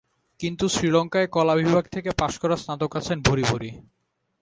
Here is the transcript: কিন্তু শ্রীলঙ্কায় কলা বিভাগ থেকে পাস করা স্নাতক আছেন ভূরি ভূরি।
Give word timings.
কিন্তু 0.39 0.65
শ্রীলঙ্কায় 0.69 1.27
কলা 1.27 1.53
বিভাগ 1.55 1.83
থেকে 1.91 2.09
পাস 2.11 2.33
করা 2.37 2.55
স্নাতক 2.55 2.91
আছেন 2.95 3.17
ভূরি 3.21 3.43
ভূরি। 3.43 3.71